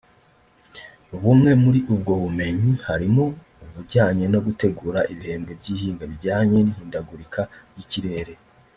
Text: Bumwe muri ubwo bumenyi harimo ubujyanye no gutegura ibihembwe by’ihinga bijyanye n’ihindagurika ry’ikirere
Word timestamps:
Bumwe 1.21 1.51
muri 1.63 1.79
ubwo 1.93 2.11
bumenyi 2.23 2.71
harimo 2.87 3.23
ubujyanye 3.63 4.25
no 4.33 4.39
gutegura 4.45 4.99
ibihembwe 5.13 5.51
by’ihinga 5.59 6.03
bijyanye 6.11 6.57
n’ihindagurika 6.61 7.41
ry’ikirere 7.73 8.33